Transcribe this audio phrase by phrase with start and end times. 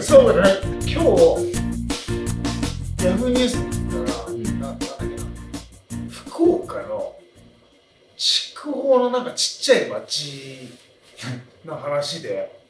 [0.00, 0.50] そうだね。
[0.86, 1.06] 今日
[3.04, 3.58] ヤフーニュース
[4.32, 5.10] 見たら、ななんだっけな。
[6.08, 7.16] 福岡の
[8.16, 10.68] 筑豊のなんかちっちゃい町
[11.64, 12.60] の話で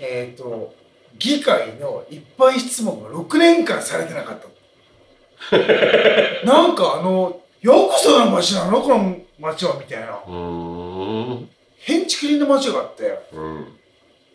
[0.00, 0.74] えっ、と
[1.18, 4.46] 議会の一般質問が6年間されてなかった。
[6.46, 8.80] なんかあのよくその町なの？
[8.80, 10.20] この町はみたいな
[11.82, 13.78] 変築林の町があってうん。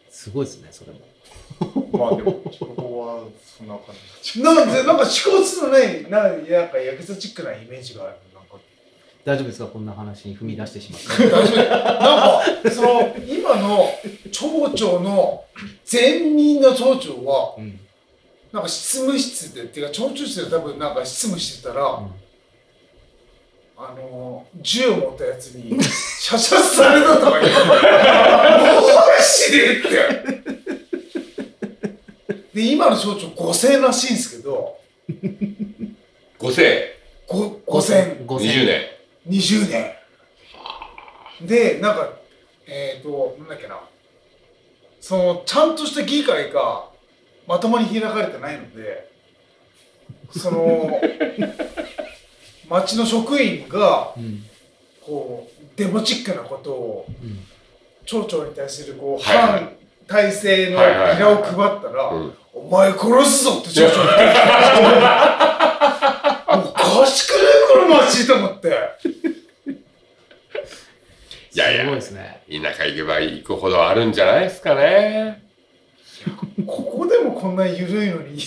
[0.10, 1.00] すごいですね、それも。
[1.92, 3.24] まあでもここは
[3.58, 8.58] そんな感じ なんでなんか思考するのねななんかヤクザチックなイメージがあるなんか
[9.24, 11.30] 大丈夫ですかこんな話に踏み出してしまって。
[11.30, 13.90] 大丈夫なんかその今の
[14.32, 15.46] 町長の
[15.90, 17.80] 前任の町長はうん。
[18.52, 22.14] なんか執務室でっていうか町長室で多分なんか執務してたら、ん
[23.80, 27.78] あの銃を持ったやつに射殺されたとか言うマ
[29.22, 30.28] ジでって。
[32.56, 34.80] で今の町長5000らしいんですけど
[36.40, 36.86] 五千。
[37.28, 38.82] ご5000 5000二十年。
[39.30, 39.94] 20年。
[41.48, 42.14] でなんか
[42.66, 43.80] えっ、ー、となんだっけな。
[45.00, 46.90] そのちゃんとした議会が
[47.48, 49.08] まともに開かれてないので
[50.32, 51.00] その
[52.70, 54.44] 町の職員がうん。
[55.06, 57.40] こうデモチックなことをうん。
[58.06, 59.72] 町長に対するこうはいはい反
[60.08, 60.80] 体制のビ
[61.20, 62.34] ラを配ったら、うん。
[62.54, 64.24] お前殺すぞって町長に言って
[66.48, 67.40] おかしくね
[67.74, 68.68] この町と思って。
[71.54, 72.42] いやいやすごいですね。
[72.50, 75.44] 田舎行けば行くほどあるんじゃないですかね。
[76.66, 78.36] ここでもこんな緩いのに。
[78.38, 78.42] い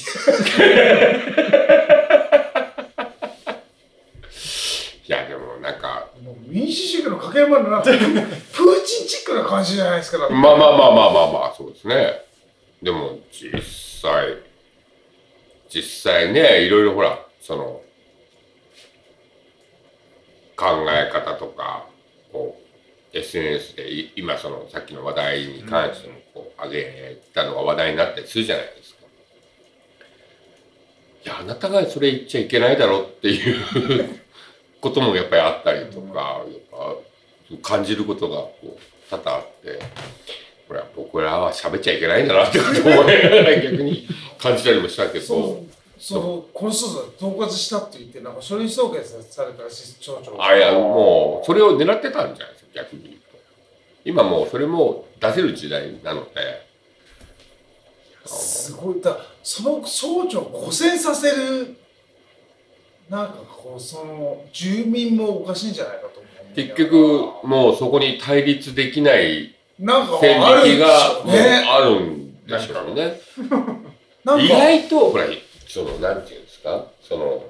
[5.07, 7.95] や、でもなんか、もう民主主義のかけ山のな プー
[8.85, 10.19] チンチックな感じじゃないですか。
[10.19, 12.23] だってまあまあまあまあまあまあ、そうですね。
[12.83, 13.61] でも、実
[14.03, 14.37] 際、
[15.69, 15.83] 実
[16.13, 17.83] 際ね、いろいろほら、その、
[20.57, 21.87] 考え方とか、
[22.31, 29.01] こう、SNS でい今そのさっきの話題に関してもこう上げたのが話題になったりするじゃないですか。
[31.25, 34.20] いや、あなたがそれ言っちゃいけないだろうっていう
[34.81, 38.79] こともやっぱりあったりとか、やっぱ感じることがこう
[39.11, 39.81] 多々あって、
[40.69, 44.07] これは僕らは喋っちゃいけないんだなってことを思いながら逆に
[44.39, 45.71] 感じたりもしたけど、そう
[46.01, 50.47] そのこの人が統括したって言ってなんか書類送検されたらしい町長が。
[50.47, 53.21] あいやもうそれを狙ってたんじゃないですか逆に言うと。
[54.05, 56.71] 今もうそれも出せる時代なので。
[58.25, 59.01] すごい。
[59.01, 61.77] だその町長を誤選させる
[63.11, 71.23] なんかこうその住民もおかしいんじゃないかと思う結局もうそこに対立できないなんか線引きが
[71.77, 73.21] あるんでしょうね。
[74.45, 75.25] 意外とほら
[75.67, 76.87] そのなんていうんですか？
[77.03, 77.45] その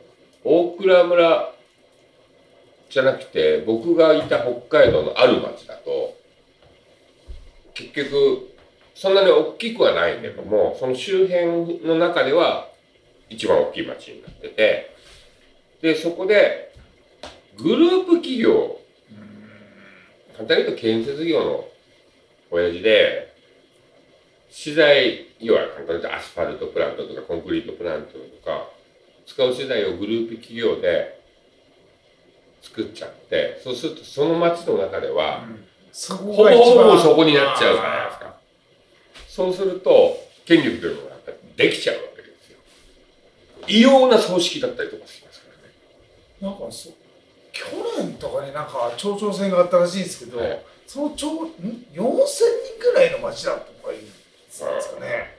[0.45, 1.53] 大倉村
[2.89, 6.15] じゃなくて僕がいた北海道のある町だと
[7.75, 8.51] 結局
[8.95, 12.69] そんなに大きくはないけどもその周辺の中では
[13.29, 14.91] 一番大きい町になってて
[15.81, 16.75] でそこで
[17.57, 18.79] グループ企業。
[20.37, 21.69] 簡単に言うと建設業の
[22.51, 23.35] 親父で
[24.49, 28.69] 資材要は簡単に言うとアスファルトプラントとかコンクリートプラントとか
[29.27, 31.21] 使う資材をグループ企業で
[32.63, 35.45] 作っちゃってそうするとその町の中では
[35.93, 38.37] そほぼほぼそこになっちゃうじゃないですか。
[39.29, 40.17] そうすると
[40.47, 41.17] 権力というのが
[41.57, 42.59] できちゃうわけですよ。
[43.69, 45.30] 異様な葬式だったりとかすからね
[46.41, 46.93] なんかそう
[47.53, 47.65] 去
[47.99, 50.63] 年とかになんか町長選があったらしいんですけど、はい。
[50.87, 51.31] その町ん
[51.93, 52.05] 4000人
[52.81, 54.11] ぐらいの町だとか言うんで
[54.51, 54.71] すか
[55.01, 55.37] ね、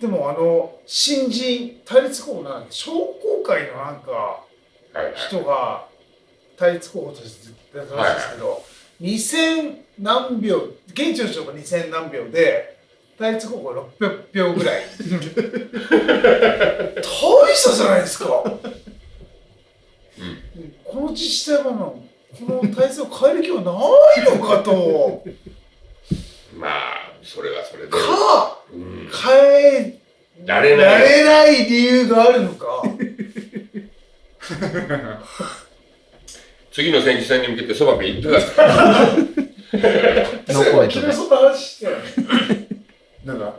[0.00, 4.44] でもあの新人対立候補なんか商工会のなんかは
[4.94, 5.14] いはい。
[5.16, 5.86] 人が
[6.56, 8.62] 対立候補として出たらしいですけど、
[9.00, 10.56] 2000何票
[10.88, 12.78] 現地の人が2000何票で
[13.18, 14.82] 対立候補が600票ぐらい。
[17.02, 18.44] 大差じゃないですか
[20.88, 22.00] この自治体はなこ
[22.40, 23.74] の体制を変える気はない
[24.38, 25.24] のかと。
[26.56, 27.98] まあそれはそれで、か
[28.72, 29.36] うん、変
[29.82, 29.98] え
[30.44, 32.82] られないられない理由があるのか。
[36.70, 38.68] 次の選挙戦に向けてそばピン行ってください
[40.52, 40.52] な
[41.36, 41.88] 話して
[43.24, 43.56] なんか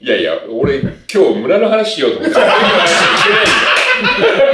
[0.00, 0.94] いやいや、俺、今
[1.34, 2.36] 日村の話しようと思って、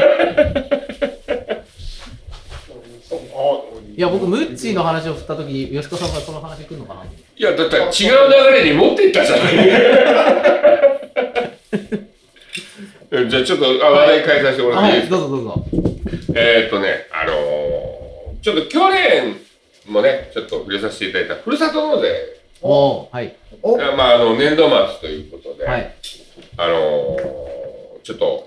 [4.73, 4.73] よ。
[4.73, 7.83] いや、僕、6つ三井の話を振った時に吉川さんからその話来るのかないや、だって違う
[8.53, 9.55] 流れに持っていったじゃない。
[13.31, 15.65] じゃあちょっとあ話題変えさせてもらっていいですか、どうぞどうぞ
[16.35, 19.37] えーっとね、あのーちょっと去年
[19.89, 22.13] もね、ちょっと触れさせていただいたふるさと納税、
[22.61, 25.95] おはいおまあ、あの年度末ということで、はい
[26.57, 27.45] あのー
[28.03, 28.47] ちょっと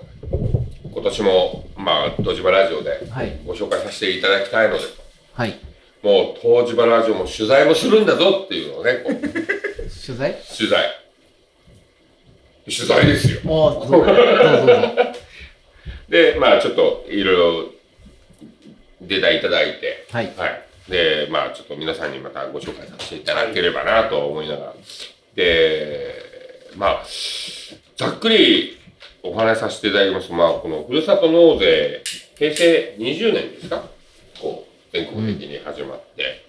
[0.92, 3.00] 今年も、まあ、東芝ラジオで
[3.46, 4.80] ご紹介させていただきたいので、
[5.32, 5.58] はい
[6.02, 9.14] もう東芝ラジオも取材もするんだぞっていうのをね、こう
[10.06, 10.34] 取材？
[10.56, 10.84] 取材。
[12.64, 13.40] 取材ですよ。
[13.46, 15.12] おおどうぞどうぞどうぞ
[16.08, 17.70] で、まあちょっといろいろ
[19.02, 20.62] データいただいて、はいはい。
[20.90, 24.74] で、まあちょっと皆さんにまたご紹介させていただければなと思いながら。
[25.34, 26.14] で、
[26.76, 27.04] まあ、
[27.96, 28.78] ざっくり
[29.22, 32.02] お話しさせていただきますと、まあこのふるさと納税、
[32.38, 33.82] 平成20年ですか？
[34.98, 36.44] 全国的に始まって、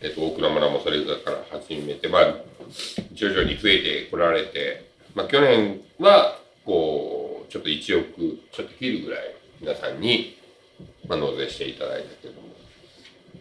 [0.00, 2.34] えっと、大倉村もそれから始めて、まあ、
[3.12, 9.20] 徐々に増えてこられて、まあ去年は、こう、ちょっと1億ちょっと切るぐらい
[9.60, 10.38] 皆さんに、
[11.06, 12.48] まあ、納税していただいたけども、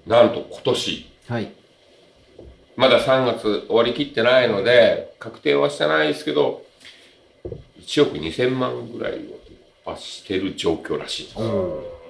[0.06, 1.52] なんと今年、はい
[2.78, 6.64] まだ3月終わりきってないので、確定はしてないですけど、
[7.80, 11.40] 1億2000万ぐらいを突破してる状況らしいです。
[11.40, 12.02] うん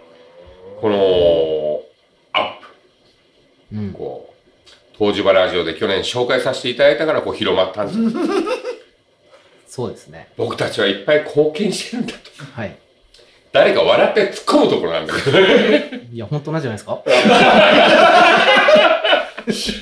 [3.94, 4.34] こ
[4.66, 8.10] う、東芝ラジオで去年紹介させていただいたからこう広まったんですよ。
[9.68, 12.20] そうですね僕たちはいっぱい貢献してるんだと。
[12.54, 12.76] はい
[13.54, 15.38] 誰か笑って突っ込むところなんだけど。
[16.14, 17.02] いや本当なんじゃないですか？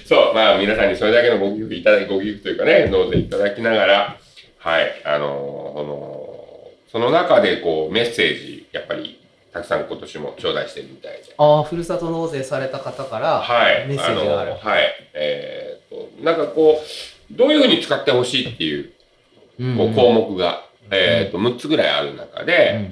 [0.08, 4.18] そう、まあ皆さんにそれだけのご寄付いただき、ご寄付というかね、納税いただきながら、
[4.58, 9.19] はい、あのーこの、その中でこうメッセージ、やっぱり
[9.52, 11.34] たくさん今年も頂戴してるみたいで。
[11.38, 13.88] ああふるさと納税された方からはい。
[13.88, 15.10] メッセージがあるのはい。
[15.14, 18.92] えーっと、なんかこう、どういうふうに使ってほしいっていう
[19.60, 22.90] うんこう項目が、えーっと、6つぐらいある中うんで、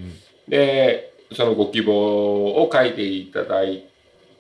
[0.48, 3.86] で、そのご希望を書いていただい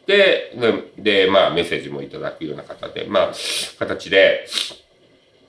[0.05, 0.53] て、
[0.97, 3.31] で、でまあメッセージもいただくような形で、まあ、
[3.79, 4.45] 形で、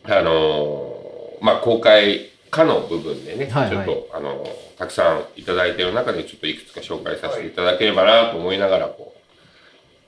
[0.05, 0.99] あのー
[1.41, 9.15] まあ公開可の部分でね、はいはいちょっと、あのーたくさんいただいている中で、ちょっといくつか紹介させていただければなと思いながら、こ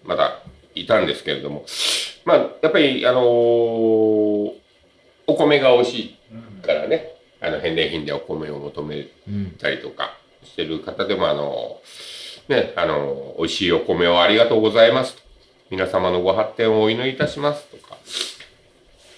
[0.05, 0.43] う、まだ
[0.75, 1.67] いたんですけれども、
[2.25, 4.55] まあ、やっぱり、あのお
[5.27, 6.17] 米が美味しい
[6.65, 9.09] からね、あの、返礼品でお米を求め
[9.59, 11.81] たりとかしてる方でも、あの、
[12.49, 15.23] ね、あの、美味しいお米をありがとうございますと。
[15.71, 17.97] 皆様のご発展をお祈りいたしますとか、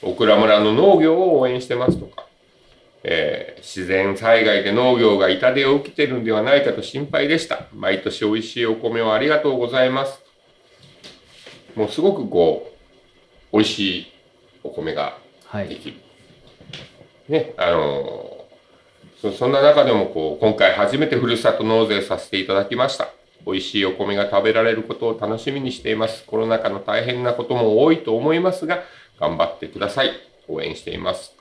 [0.02, 2.26] オクラ村の農業を応援してますとか、
[3.04, 7.66] えー自然災害で農業が痛手を受けてるんではないかと心配でした。
[7.72, 10.20] 毎年美味しいお米をありがとうございます。
[11.76, 12.72] もうすごくこ
[13.52, 14.12] う、美味しい
[14.64, 15.96] お米がはいできる。
[17.28, 18.44] ね、あの
[19.20, 23.08] そそんな中でもこう今回初めてふるさと納税させていただきました。
[23.46, 26.24] 美味しいお米が食べられることを楽しみにしています。
[26.24, 28.82] コロナ禍の大変なことも多いと思いますが、
[29.20, 30.10] 頑張ってください。
[30.48, 31.36] 応援しています。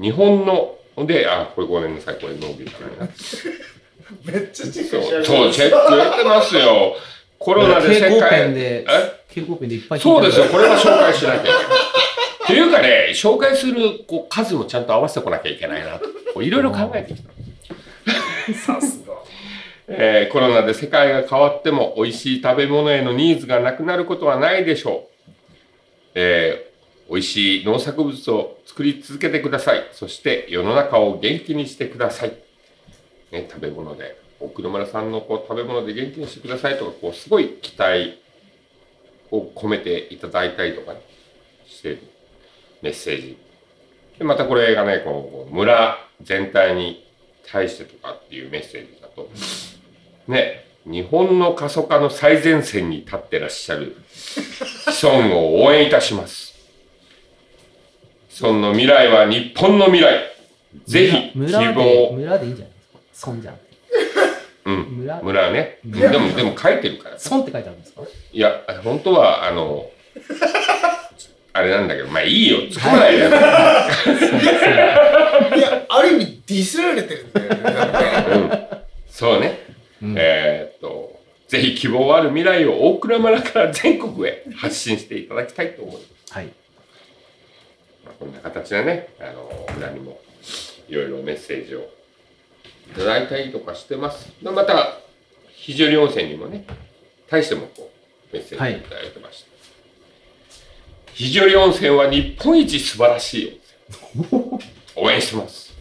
[0.00, 3.08] 日本の、で、あ、これごめんなさい、これ農業っていうな。
[4.30, 6.96] めっちゃチェッそうクしてあるそう、チェック入れてますよ。
[7.38, 8.86] コロナで世界ンでえ？
[9.28, 11.62] 蛍光ペンでいっぱいそうですよ、ここれは紹介しなきゃいけない。
[12.44, 15.98] っていうかね、紹介するこう数もちゃんと合わせてこなきゃいけないな
[16.34, 17.30] と、いろいろ考えてきた。
[18.54, 19.14] さすが
[19.88, 25.30] えーコロナで世界が変わっても美味しい食べ物へのニーズがなくなることはないでしょう。
[26.14, 26.71] えー
[27.12, 29.86] 美味しい農作物を作り続けてください。
[29.92, 32.30] そして世の中を元気にしてください。
[33.30, 38.18] ね、食べ物で、奥村さんのこう食べ物で元気にしてくださいとか、こうすごい期待
[39.30, 41.00] を込めていただいたりとか、ね
[41.66, 41.98] してる
[42.80, 43.38] メッセージ。
[44.18, 47.04] で、またこれがね、こう村全体に
[47.50, 49.28] 対してとかっていうメッセージだと、
[50.28, 53.96] ね、日本の過疎化の最前線に立ってらっしゃる
[55.02, 56.51] 孫を応援いたします。
[58.34, 60.20] 子孫の未来は日本の未来。
[60.86, 61.38] ぜひ、希
[61.74, 62.12] 望を。
[62.14, 62.80] 村でいいんじゃないで
[63.12, 63.30] すか？
[63.30, 63.58] 孫じゃん
[64.64, 64.84] うん。
[64.98, 65.78] 村村ね。
[65.84, 67.18] うんでも、でも書いてるから。
[67.30, 68.02] 孫って書いてあるんですか？
[68.32, 69.90] いや、本当は、あの、
[71.52, 73.18] あれなんだけど、まあいいよ、突っ込まないで。
[75.58, 77.60] いやある意味ディスられてるんだよね
[78.34, 78.50] うん。
[79.08, 79.58] そうね。
[80.02, 86.32] うんえーっと、ぜひ希望ある未来を大倉村から全国へ発信していただきたいと思います。
[86.32, 86.54] はいまあ、
[88.18, 90.20] こんな形でね、あの、村にも
[90.88, 91.80] いろいろメッセージを
[92.90, 94.30] いただいたりとかしてます。
[94.42, 94.98] でまた、
[95.50, 96.64] 非常に温泉にもね、
[97.28, 97.90] 対してもこ
[98.32, 99.52] うメッセージいただいてました。
[101.14, 103.60] 肘折温泉は日本一素晴らしい
[104.32, 104.72] 温泉。
[104.96, 105.72] 応援してます。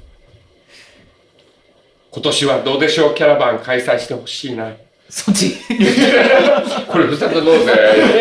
[2.12, 3.16] 今年はどうでしょう？
[3.16, 4.74] キャラバン開催してほしいな。
[5.10, 5.56] そっち。
[6.88, 7.72] これ、ふるさと納税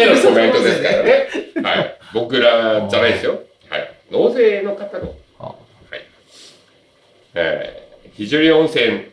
[0.02, 1.28] へのコメントですからね。
[1.62, 1.99] はい。
[2.14, 3.42] 僕らじゃないですよ。
[4.11, 4.23] はい。
[4.23, 5.14] 納税の方の。
[5.38, 5.57] あはい。
[7.35, 9.11] えー、肘折温泉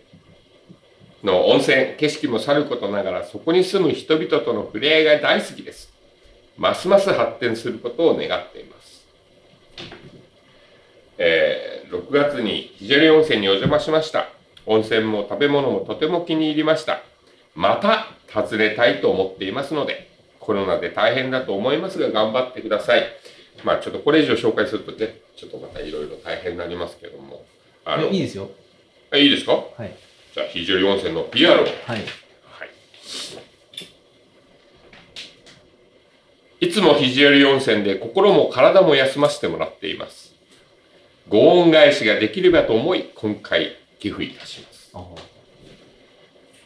[1.23, 5.93] の温泉、景色もさることながら、そこに住む人々との触れ合いが大好きです。
[6.57, 9.05] ますます発展することを願っています。
[11.19, 14.29] えー、6月に肘折温泉にお邪魔しました。
[14.65, 17.01] 温泉も食べ物もとても気に入りました。
[17.55, 23.03] また訪ねたいと思っていますので、コロナで大変だと思いますが頑張ってください。
[23.63, 27.45] まあちょっとこれ以上紹介するとね、ちょっとまたいろいろ大変になりますけども。
[27.85, 28.49] あのえいいですよ。
[29.13, 29.53] えいいですか？
[29.53, 29.95] はい。
[30.33, 31.63] じゃあ、肘折温泉の PR を。
[31.63, 31.71] はい。
[31.85, 32.05] はい。
[36.59, 40.35] いつも肘折温泉で心も体も休ませてもらっています。
[41.29, 44.91] ご恩返しができればと思い、今回寄付いたします。
[44.93, 45.05] あ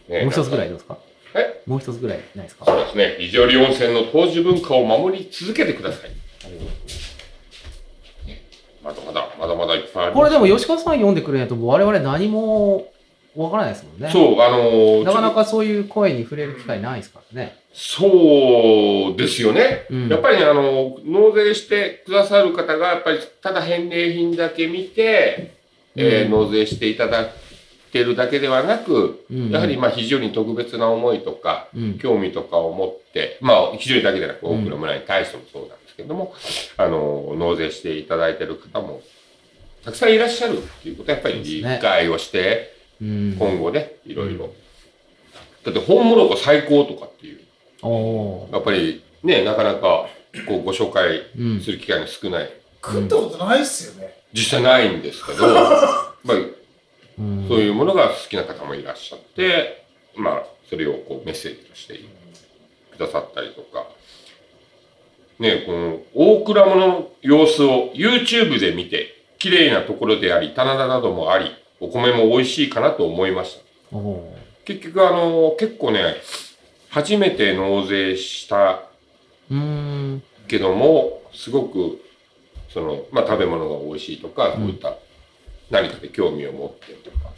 [0.09, 0.97] ねもう一つぐらいどうですか？
[1.35, 1.61] え？
[1.65, 2.65] もう一つぐらいないですか？
[2.65, 3.17] そうですね。
[3.19, 6.11] 肘折温泉の当時文化を守り続けてください。
[8.83, 10.13] まだまだ、まだまだいっぱいあります。
[10.15, 12.91] これでも吉川さん読んでくれないと我々何も
[13.35, 14.09] わからないですもんね。
[14.11, 17.57] そう、あのーなかなかそういう声に触れる機会ないですからね。
[17.71, 19.85] とそうですよね。
[19.89, 25.53] うんやっぱりあの、納税してくださる方が、やっぱりただ返礼品だけ見て、
[25.95, 27.29] えーうん納税していただい
[27.91, 31.99] てるだけではなく、うんやはりまあ非常に特別な思いとか、うん。
[31.99, 36.33] 興味とかを持って、まあ非常にだけでなく、うん多くの村に対してもそうなんですけども、
[36.77, 39.01] あの、納税していただいてる方も、
[39.83, 43.35] たくさんいらっしゃるっていうことはやっぱり理解をして、うん。
[43.37, 44.53] 今後ね、いろいろ。
[45.63, 47.39] だって、本物子最高とかっていう、
[48.51, 50.07] やっぱりね、なかなか
[50.47, 52.49] こうご紹介うんする機会が少ない。
[52.83, 54.21] 食ったことないっすよね。
[54.33, 55.47] 実際ないんですけど、
[56.23, 56.37] まあ、
[57.19, 59.83] うんそういうものが好きな方もいらっしゃって、
[60.15, 61.99] まあ、それをこうメッセージとして
[62.91, 63.87] くださったりとか、
[65.41, 73.57] ね、この大倉物の様子を YouTube で見て、綺麗なところであり、棚田などもあり、お米も美味しいかなと思いまし
[73.91, 73.97] た。
[73.97, 74.31] お
[74.65, 76.17] 結局、あの、結構ね、
[76.89, 78.83] 初めて納税した。
[80.47, 81.99] けども、すごく、
[82.69, 84.95] その、まあ、食べ物が美味しいとか、そういった
[85.71, 87.29] 何かで興味を持ってるとか、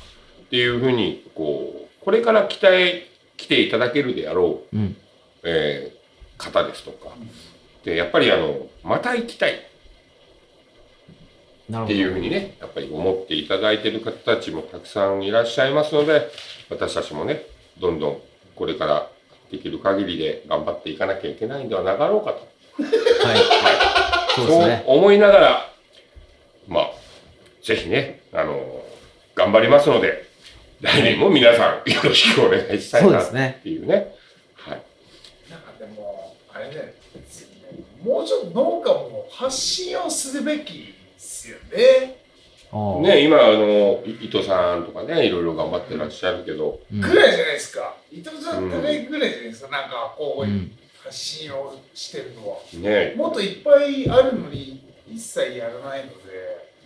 [0.42, 3.04] っていうふうに、こう、これから期待、
[3.38, 4.98] 来ていただけるであろう、うん。
[5.44, 6.04] えー
[6.38, 7.28] 方ですとか、で、
[7.92, 9.56] やっぱりあの、また行きたいっ。
[11.88, 16.30] ていうふうにね、やっぱり思っていただいている方たちもたくさんいらっしゃいますので、
[16.70, 17.46] 私たちもね、
[17.80, 18.22] どんどん
[18.56, 19.10] これから
[19.50, 22.48] できる限りで頑張っていかなきゃいけないんではなかろうかと。
[22.84, 23.38] はい。
[24.36, 24.84] そうですね。
[24.86, 25.74] そう思いながら、
[26.68, 26.92] まあ、
[27.64, 28.84] ぜひね、あの、
[29.36, 30.26] 頑張りますので、
[30.82, 33.60] 来年も皆さんよろしくお願いしたいなっですね。
[33.64, 34.14] ていうね。
[34.56, 34.84] はい。
[35.50, 36.94] なんかでも、あれね、
[38.04, 42.20] もうちょっと農家も発信をするべきですよね。
[43.02, 47.96] ね、今、あの、い伊藤さんとかね、いろいろ頑張ってらっしゃるけど、うんぐらいじゃないですか。
[48.12, 49.70] 伊藤さんぐらいぐらいじゃないですか。
[49.70, 50.72] なんかこう、うん。
[51.04, 52.58] 発信をしてるのは。
[52.74, 56.12] ね、もっといっぱいあるのに、一切やらないの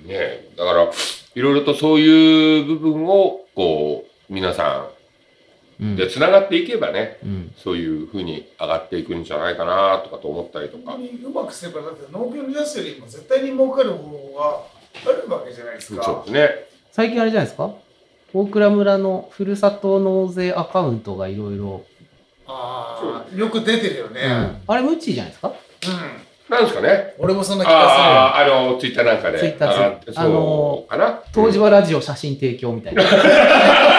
[0.06, 0.14] で。
[0.14, 0.92] ね、だから、
[1.36, 4.97] いろいろとそういう部分を、こう、皆さうん
[5.86, 5.96] ん。
[5.96, 7.52] で繋がっていけばね、うん。
[7.58, 14.62] そういうふうに上がっていくんじゃないかなとかと思ったりとかうまくすれば、だって農業のやつよりも絶対に儲かる方が
[15.12, 16.24] あるわけじゃないですそうか。
[16.26, 16.50] ですね。
[16.92, 17.72] 最近あれじゃないですか？
[18.34, 21.86] 大倉村のふるさと納税アカウントがいろいろ。
[22.46, 24.22] ああ、よく出てるよね。
[24.22, 24.62] うん。
[24.68, 25.50] あれ、ムッチーじゃないですか？
[25.50, 25.54] うん。
[26.50, 27.14] なんですかね。
[27.20, 29.40] 俺もそんな気がああ、あの、ツイッターなんかで。
[29.40, 31.22] ツイッターあツイあのそうかな？
[31.34, 33.04] 当時はラジオ写真提供みたいな。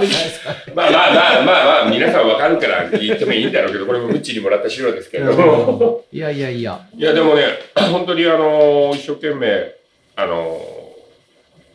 [0.02, 0.56] あるじゃないですか。
[0.74, 6.04] まあまあまあまあまあ、皆さんわかるから言ってもいいんだろうけど、これもムッチにもらった資料ですけれども。
[6.10, 6.80] いやいやいや。
[6.96, 7.44] いや、でもね、
[7.92, 9.74] 本当にあの、一生懸命、
[10.16, 10.60] あの、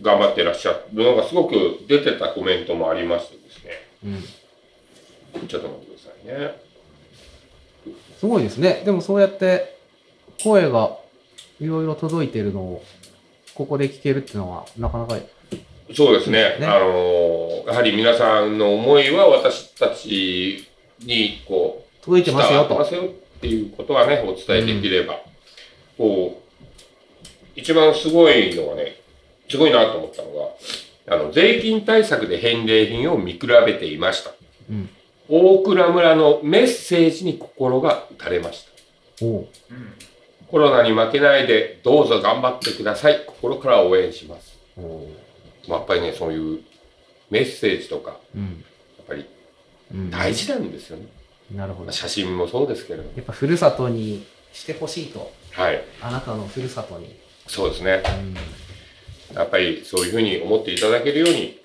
[0.02, 3.72] 頑張ってらっしゃるのがすごく出てたコメントもありましてですね。
[4.06, 4.08] う
[5.44, 5.48] ん。
[5.48, 6.66] ちょっと待ってくださいね。
[8.20, 8.82] すごいですね。
[8.86, 9.76] でもそうやって
[10.44, 10.98] 声が
[11.60, 12.84] いろいろ届いてるのを
[13.54, 15.18] ここで聞けるっていうのはなかなか
[15.94, 16.58] そうですね。
[16.60, 20.68] ねあの、やはり皆さんの思いは私たち
[21.02, 22.76] に、こう、届いてますよと。
[22.76, 25.20] ますよっていうことはね、お伝えできれば、
[25.98, 26.60] こう、
[27.56, 28.98] 一番すごいのはね、
[29.50, 30.32] すごいなと思ったの
[31.08, 34.32] が、あの、税金対策で返礼品を見比べていました。
[34.70, 34.90] うん。
[35.28, 38.66] 大倉村のメッセージに心が打たれまし
[39.20, 39.26] た。
[39.26, 39.48] うん
[40.48, 43.24] コロナに負けないでどうぞ頑張ってください。
[43.26, 44.58] 心から応援します。
[45.68, 46.60] まあ、やっぱりね、そういう
[47.30, 48.44] メッセージとか、うん。
[48.44, 49.26] やっぱり
[49.94, 50.12] うん。
[50.12, 51.06] 大事なんですよね。
[51.54, 51.92] なるほど。
[51.92, 53.12] 写真もそうですけれども。
[53.16, 55.32] やっぱふるさとにしてほしいと。
[55.52, 55.84] はい。
[56.02, 57.16] あなたのふるさとに。
[57.48, 58.02] そうですね。
[59.32, 59.36] うん。
[59.36, 61.60] やっぱりそういうふうに思っていただけるように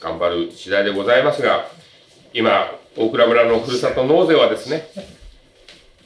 [0.00, 1.66] 頑張る次第でございますが、
[2.32, 4.88] 今、大倉村のふるさと納税はですね、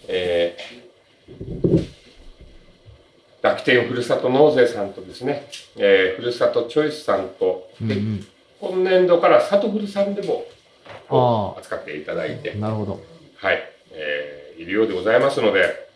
[0.09, 0.82] えー、
[3.43, 8.27] 楽天ふるさと納税さんとですね、えー、ふるさとチョイスさんと、でうんうん。
[8.61, 10.45] 今年度から里ふるさんでも
[11.11, 13.01] ああ扱っていただいて、なるほど。
[13.37, 15.89] はい、えーいるようでございますので、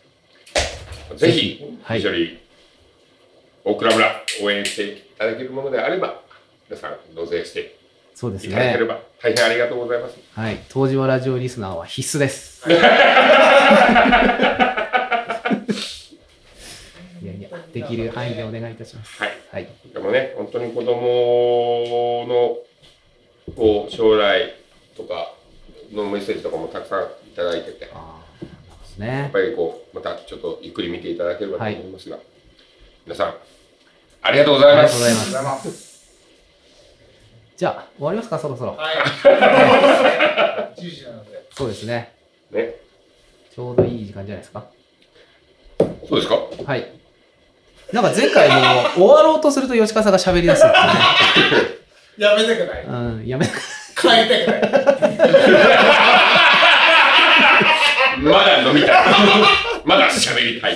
[1.15, 2.37] ぜひ、はい一緒に
[3.63, 4.11] 大倉村
[4.43, 6.21] 応援していただけるものであれば、
[6.69, 7.77] 皆さん納税して
[8.13, 8.85] そうですいただけれね。
[8.85, 10.17] ば大変ありがとうございます。
[10.33, 10.57] はい。
[10.73, 12.65] 東島ラジオリスナーは必須です。
[17.47, 19.21] いやいや、できる範囲でお願いいたします。
[19.21, 19.31] はい。
[19.51, 19.67] はい。
[19.93, 22.57] でもね、本当に子供の
[23.55, 24.53] こう将来
[24.95, 25.33] とか
[25.93, 28.43] のメッセージとかもたくさんいただいてて、やああ、
[28.83, 29.29] ですっね。
[29.31, 32.17] ぱりこう、またちょっとゆっくり見ていただければと思いますが、
[33.05, 33.35] 皆さん、
[34.21, 35.03] ありがとうございます。
[35.03, 35.87] ありがとうございますありがとうございます
[37.57, 38.75] じゃあ、終わりますか、そろそろ。
[38.75, 38.95] はい
[40.79, 42.13] 10時なのでそうですね。
[42.51, 42.75] ね、
[43.53, 44.63] ちょうどいい時間じゃないですか？
[46.07, 46.35] そうですか？
[46.65, 46.87] はい。
[47.93, 48.55] なんか前回も
[48.95, 50.75] 終わろうとすると吉川さんが喋り出すって
[52.21, 53.55] やめたくないいうん、やめ、帰り
[54.01, 54.61] たくない
[58.19, 59.05] まだ飲みたい。
[59.85, 60.75] まだ喋りたい。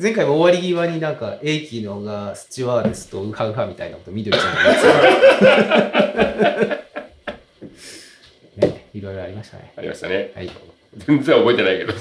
[0.00, 4.82] 前回も終わり際になんか、エイキのがスチュワーデスとウハウハみたいなこと緑ちゃんが言って
[8.60, 9.72] たね、いろいろありましたね。
[9.76, 10.32] ありましたね。
[10.34, 10.50] はい。
[11.06, 11.92] 全然覚えてないけど。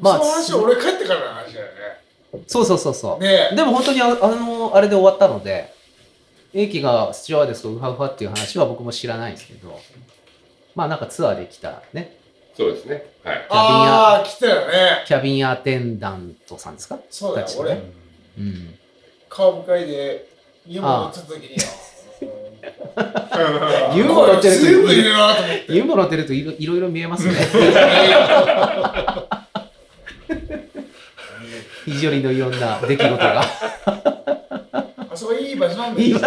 [0.00, 1.66] まあその話俺帰ってからの話だよ
[2.48, 3.22] そうそうそうそう。
[3.22, 5.72] ねねでも本当にああの、あれで終わったので、
[6.52, 9.78] エイキがスチュワーデスとウハウハっていう話は僕も知らないんですけど、
[10.74, 12.16] まあなんかツアーで来たね、
[12.56, 13.06] そうですね。
[13.22, 13.46] はい。
[13.50, 16.98] ああ来たよねキャビンアテンダントさんですか？
[17.08, 17.80] そうだよ俺
[18.38, 18.74] うん。
[19.28, 20.28] カーブ会で
[20.66, 21.62] 家も乗った時によ
[23.94, 27.34] ユーモ乗ってると全部いるなと思ってユーモ乗ってるといろいろ見えますね。
[31.84, 33.42] 非常にのいろんな出来事が。
[33.42, 36.00] あそこいい場所なんだ。
[36.00, 36.26] よいい場所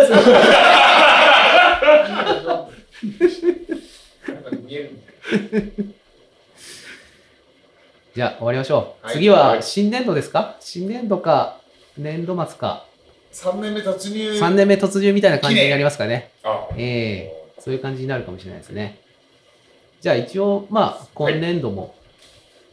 [8.15, 9.06] じゃあ終わりましょう。
[9.06, 9.15] はい。
[9.15, 9.63] 次ははい。
[9.63, 10.56] 新年度ですか？
[10.60, 11.60] 新年度か
[11.98, 12.86] 年度末か。
[13.32, 14.32] 3年目突入。
[14.32, 16.32] 3年目突入みたいな感じになりますかね。
[16.43, 17.34] あ、ええ。
[17.60, 19.00] そういう感じになるかもしれないですね。
[20.02, 21.93] じゃあ一応、まあ、今年度も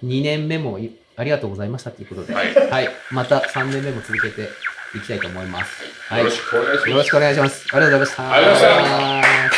[0.04, 2.54] 2年目もいありがとうございましたということで、はい。
[2.54, 4.48] はい、また3年目も続けて
[4.96, 5.84] いきたいと思います。
[6.08, 7.66] はい、よろしくお願いしますよろしくお願いします。
[7.72, 8.32] ありがとうございました。
[8.32, 9.53] ありがとうございました。